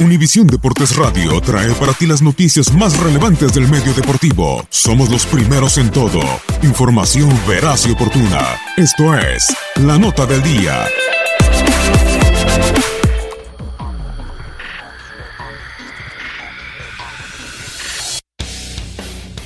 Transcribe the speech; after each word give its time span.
Univisión 0.00 0.46
Deportes 0.46 0.96
Radio 0.96 1.38
trae 1.42 1.74
para 1.74 1.92
ti 1.92 2.06
las 2.06 2.22
noticias 2.22 2.72
más 2.72 2.98
relevantes 2.98 3.52
del 3.52 3.68
medio 3.68 3.92
deportivo. 3.92 4.66
Somos 4.70 5.10
los 5.10 5.26
primeros 5.26 5.76
en 5.76 5.90
todo. 5.90 6.22
Información 6.62 7.28
veraz 7.46 7.86
y 7.86 7.90
oportuna. 7.90 8.56
Esto 8.78 9.14
es 9.14 9.54
La 9.76 9.98
Nota 9.98 10.24
del 10.24 10.42
Día. 10.42 10.86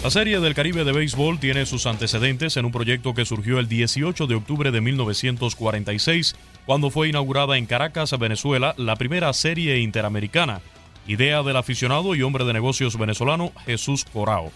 La 0.05 0.11
Serie 0.11 0.39
del 0.39 0.55
Caribe 0.55 0.85
de 0.85 0.93
Béisbol 0.93 1.41
tiene 1.41 1.64
sus 1.67 1.87
antecedentes 1.87 2.57
en 2.59 2.67
un 2.67 2.73
proyecto 2.73 3.13
que 3.14 3.25
surgió 3.25 3.59
el 3.59 3.69
18 3.69 4.27
de 4.29 4.35
octubre 4.35 4.70
de 4.70 4.83
1946, 4.83 6.37
cuando 6.67 6.91
fue 6.91 7.08
inaugurada 7.08 7.58
en 7.58 7.67
Caracas, 7.67 8.19
Venezuela, 8.19 8.75
la 8.79 8.97
primera 8.97 9.33
serie 9.33 9.79
interamericana, 9.80 10.61
idea 11.07 11.42
del 11.42 11.57
aficionado 11.57 12.14
y 12.14 12.23
hombre 12.23 12.45
de 12.45 12.52
negocios 12.52 12.98
venezolano 12.98 13.52
Jesús 13.67 14.05
Corao. 14.05 14.51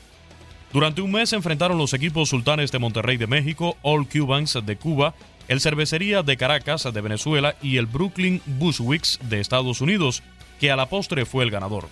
Durante 0.73 1.01
un 1.01 1.13
mes 1.13 1.33
enfrentaron 1.33 1.79
los 1.79 1.95
equipos 1.95 2.29
Sultanes 2.29 2.73
de 2.73 2.79
Monterrey 2.79 3.17
de 3.17 3.27
México, 3.27 3.77
All 3.83 4.09
Cubans 4.09 4.59
de 4.65 4.77
Cuba, 4.77 5.15
el 5.49 5.61
Cervecería 5.61 6.23
de 6.23 6.37
Caracas 6.37 6.85
de 6.93 7.01
Venezuela 7.01 7.57
y 7.63 7.79
el 7.79 7.87
Brooklyn 7.87 8.43
Bushwicks 8.45 9.19
de 9.23 9.41
Estados 9.41 9.81
Unidos, 9.81 10.23
que 10.61 10.71
a 10.71 10.77
la 10.77 10.87
postre 10.87 11.25
fue 11.25 11.45
el 11.45 11.51
ganador. 11.51 11.89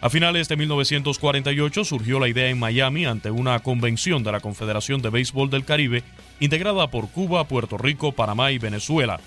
A 0.00 0.10
finales 0.10 0.48
de 0.48 0.56
1948 0.56 1.84
surgió 1.84 2.20
la 2.20 2.28
idea 2.28 2.48
en 2.48 2.58
Miami 2.58 3.06
ante 3.06 3.30
una 3.30 3.58
convención 3.60 4.22
de 4.22 4.30
la 4.30 4.40
Confederación 4.40 5.02
de 5.02 5.10
Béisbol 5.10 5.50
del 5.50 5.64
Caribe 5.64 6.04
integrada 6.38 6.88
por 6.90 7.08
Cuba, 7.08 7.44
Puerto 7.48 7.78
Rico, 7.78 8.12
Panamá 8.12 8.52
y 8.52 8.58
Venezuela. 8.58 9.20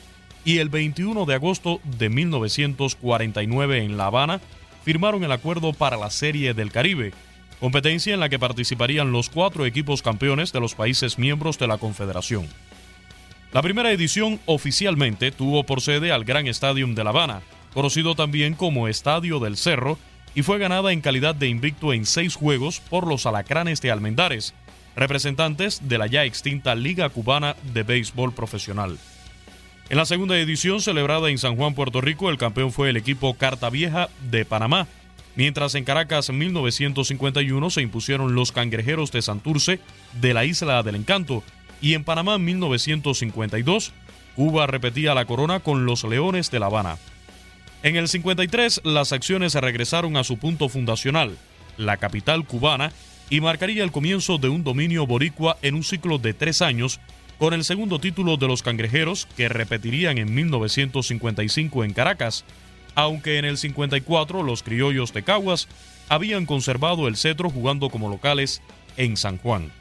Y 0.50 0.58
el 0.58 0.70
21 0.70 1.28
de 1.28 1.36
agosto 1.36 1.80
de 1.84 2.10
1949 2.10 3.84
en 3.84 3.98
La 3.98 4.08
Habana 4.08 4.42
firmaron 4.84 5.24
el 5.24 5.32
acuerdo 5.32 5.74
para 5.74 5.96
la 5.96 6.10
Serie 6.10 6.56
del 6.56 6.72
Caribe, 6.72 7.14
competencia 7.60 8.16
en 8.16 8.20
la 8.20 8.30
que 8.30 8.40
participarían 8.40 9.12
los 9.12 9.30
cuatro 9.30 9.68
equipos 9.68 10.02
campeones 10.02 10.52
de 10.52 10.60
los 10.60 10.74
países 10.74 11.20
miembros 11.20 11.60
de 11.60 11.68
la 11.68 11.78
Confederación. 11.78 12.48
La 13.54 13.62
primera 13.62 13.92
edición 13.92 14.40
oficialmente 14.48 15.32
tuvo 15.32 15.68
por 15.68 15.82
sede 15.82 16.12
al 16.12 16.26
Gran 16.26 16.48
Stadium 16.48 16.96
de 16.96 17.04
La 17.04 17.12
Habana, 17.12 17.42
conocido 17.76 18.16
también 18.16 18.56
como 18.56 18.88
Estadio 18.88 19.38
del 19.38 19.56
Cerro, 19.56 20.00
y 20.34 20.42
fue 20.42 20.58
ganada 20.58 20.92
en 20.92 21.02
calidad 21.02 21.36
de 21.36 21.48
invicto 21.48 21.94
en 21.94 22.08
seis 22.08 22.34
juegos 22.34 22.80
por 22.80 23.06
los 23.06 23.28
Alacranes 23.28 23.82
de 23.82 23.92
Almendares, 23.92 24.56
representantes 24.96 25.88
de 25.88 26.00
la 26.00 26.08
ya 26.08 26.26
extinta 26.26 26.74
Liga 26.74 27.08
Cubana 27.10 27.56
de 27.72 27.84
Béisbol 27.84 28.34
Profesional. 28.34 28.98
En 29.90 29.98
la 29.98 30.06
segunda 30.06 30.38
edición 30.38 30.82
celebrada 30.82 31.30
en 31.30 31.40
San 31.40 31.56
Juan, 31.56 31.74
Puerto 31.74 32.00
Rico, 32.00 32.30
el 32.30 32.38
campeón 32.38 32.72
fue 32.72 32.92
el 32.92 32.98
equipo 32.98 33.34
Carta 33.34 33.72
Vieja 33.72 34.10
de 34.30 34.46
Panamá, 34.46 34.88
mientras 35.36 35.74
en 35.74 35.84
Caracas 35.84 36.30
en 36.30 36.38
1951 36.38 37.70
se 37.72 37.82
impusieron 37.82 38.36
los 38.36 38.52
Cangrejeros 38.52 39.12
de 39.12 39.24
Santurce 39.24 39.80
de 40.22 40.34
la 40.36 40.46
Isla 40.46 40.84
del 40.84 40.96
Encanto 40.96 41.44
y 41.82 41.96
en 41.96 42.04
Panamá 42.04 42.36
en 42.36 42.46
1952 42.46 43.92
Cuba 44.36 44.68
repetía 44.68 45.16
la 45.16 45.26
corona 45.26 45.60
con 45.60 45.86
los 45.86 46.04
Leones 46.04 46.52
de 46.52 46.60
La 46.60 46.68
Habana. 46.68 46.98
En 47.82 47.96
el 47.96 48.08
53 48.08 48.82
las 48.84 49.12
acciones 49.12 49.56
regresaron 49.56 50.18
a 50.18 50.24
su 50.24 50.38
punto 50.38 50.70
fundacional, 50.70 51.36
la 51.78 51.98
capital 51.98 52.46
cubana, 52.46 52.92
y 53.30 53.42
marcaría 53.42 53.84
el 53.84 53.92
comienzo 53.92 54.38
de 54.38 54.50
un 54.50 54.64
dominio 54.64 55.08
boricua 55.08 55.58
en 55.62 55.76
un 55.76 55.84
ciclo 55.84 56.20
de 56.20 56.34
tres 56.34 56.62
años, 56.62 57.00
con 57.40 57.54
el 57.54 57.64
segundo 57.64 58.00
título 58.00 58.36
de 58.36 58.48
los 58.48 58.62
cangrejeros 58.62 59.28
que 59.38 59.48
repetirían 59.48 60.18
en 60.18 60.34
1955 60.36 61.86
en 61.86 61.94
Caracas, 61.94 62.44
aunque 62.96 63.38
en 63.38 63.46
el 63.46 63.58
54 63.58 64.44
los 64.44 64.62
criollos 64.62 65.14
de 65.14 65.24
Caguas 65.24 65.70
habían 66.10 66.46
conservado 66.46 67.08
el 67.08 67.16
cetro 67.16 67.50
jugando 67.50 67.90
como 67.90 68.10
locales 68.10 68.62
en 68.98 69.16
San 69.16 69.38
Juan. 69.38 69.72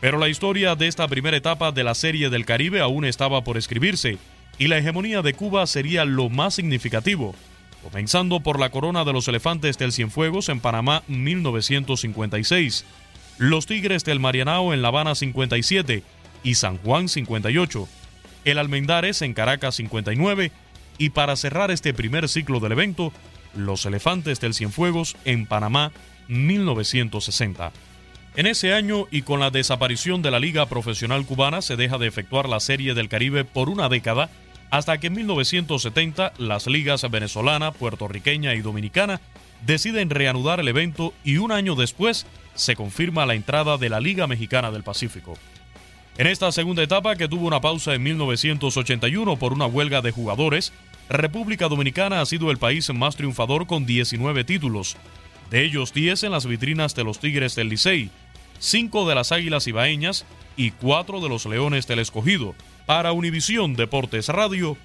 Pero 0.00 0.18
la 0.18 0.28
historia 0.28 0.76
de 0.76 0.86
esta 0.86 1.08
primera 1.08 1.36
etapa 1.36 1.72
de 1.72 1.82
la 1.82 1.96
Serie 1.96 2.30
del 2.30 2.46
Caribe 2.46 2.80
aún 2.80 3.04
estaba 3.04 3.42
por 3.42 3.56
escribirse, 3.56 4.16
y 4.56 4.68
la 4.68 4.78
hegemonía 4.78 5.22
de 5.22 5.34
Cuba 5.34 5.66
sería 5.66 6.04
lo 6.04 6.28
más 6.28 6.54
significativo, 6.54 7.34
comenzando 7.82 8.38
por 8.40 8.60
la 8.60 8.70
corona 8.70 9.04
de 9.04 9.12
los 9.12 9.26
elefantes 9.26 9.78
del 9.78 9.92
Cienfuegos 9.92 10.48
en 10.48 10.60
Panamá 10.60 11.02
1956, 11.08 12.84
los 13.38 13.66
Tigres 13.66 14.04
del 14.04 14.20
Marianao 14.20 14.72
en 14.72 14.82
La 14.82 14.88
Habana 14.88 15.16
57 15.16 16.02
y 16.42 16.54
San 16.54 16.78
Juan 16.78 17.08
58, 17.08 17.88
el 18.44 18.58
Almendares 18.58 19.22
en 19.22 19.34
Caracas 19.34 19.76
59 19.76 20.52
y 20.98 21.10
para 21.10 21.36
cerrar 21.36 21.70
este 21.70 21.94
primer 21.94 22.28
ciclo 22.28 22.60
del 22.60 22.72
evento, 22.72 23.12
los 23.54 23.86
elefantes 23.86 24.40
del 24.40 24.54
Cienfuegos 24.54 25.16
en 25.24 25.46
Panamá 25.46 25.92
1960. 26.28 27.72
En 28.36 28.46
ese 28.46 28.72
año 28.72 29.06
y 29.10 29.22
con 29.22 29.40
la 29.40 29.50
desaparición 29.50 30.22
de 30.22 30.30
la 30.30 30.38
Liga 30.38 30.66
Profesional 30.66 31.24
Cubana 31.24 31.62
se 31.62 31.76
deja 31.76 31.98
de 31.98 32.06
efectuar 32.06 32.48
la 32.48 32.60
Serie 32.60 32.94
del 32.94 33.08
Caribe 33.08 33.44
por 33.44 33.68
una 33.68 33.88
década 33.88 34.30
hasta 34.70 34.98
que 34.98 35.06
en 35.08 35.14
1970 35.14 36.34
las 36.38 36.66
ligas 36.66 37.08
venezolana, 37.10 37.72
puertorriqueña 37.72 38.54
y 38.54 38.60
dominicana 38.60 39.20
deciden 39.66 40.10
reanudar 40.10 40.60
el 40.60 40.68
evento 40.68 41.14
y 41.24 41.38
un 41.38 41.52
año 41.52 41.74
después 41.74 42.26
se 42.54 42.76
confirma 42.76 43.26
la 43.26 43.34
entrada 43.34 43.76
de 43.76 43.88
la 43.88 44.00
Liga 44.00 44.26
Mexicana 44.26 44.70
del 44.70 44.82
Pacífico. 44.82 45.36
En 46.18 46.26
esta 46.26 46.50
segunda 46.50 46.82
etapa, 46.82 47.14
que 47.14 47.28
tuvo 47.28 47.46
una 47.46 47.60
pausa 47.60 47.94
en 47.94 48.02
1981 48.02 49.36
por 49.36 49.52
una 49.52 49.66
huelga 49.66 50.02
de 50.02 50.10
jugadores, 50.10 50.72
República 51.08 51.68
Dominicana 51.68 52.20
ha 52.20 52.26
sido 52.26 52.50
el 52.50 52.58
país 52.58 52.92
más 52.92 53.14
triunfador 53.14 53.68
con 53.68 53.86
19 53.86 54.42
títulos, 54.42 54.96
de 55.48 55.62
ellos 55.62 55.94
10 55.94 56.24
en 56.24 56.32
las 56.32 56.44
vitrinas 56.44 56.96
de 56.96 57.04
los 57.04 57.20
Tigres 57.20 57.54
del 57.54 57.68
Licey, 57.68 58.10
5 58.58 59.08
de 59.08 59.14
las 59.14 59.30
Águilas 59.30 59.68
Ibaeñas 59.68 60.24
y 60.56 60.72
4 60.72 61.20
de 61.20 61.28
los 61.28 61.46
Leones 61.46 61.86
del 61.86 62.00
Escogido, 62.00 62.56
para 62.84 63.12
Univisión 63.12 63.74
Deportes 63.74 64.26
Radio, 64.26 64.76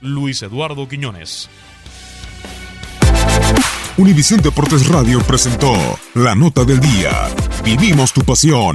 Luis 0.00 0.40
Eduardo 0.40 0.88
Quiñones. 0.88 1.50
Univisión 3.98 4.40
Deportes 4.40 4.88
Radio 4.88 5.20
presentó 5.20 5.74
la 6.14 6.34
nota 6.34 6.64
del 6.64 6.80
día. 6.80 7.28
Vivimos 7.62 8.14
tu 8.14 8.22
pasión. 8.22 8.74